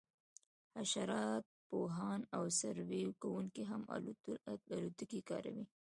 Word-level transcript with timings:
حشرات 0.75 1.45
پوهان 1.69 2.19
او 2.35 2.43
سروې 2.59 3.03
کوونکي 3.21 3.63
هم 3.71 3.81
الوتکې 4.69 5.21
کاروي 5.29 5.65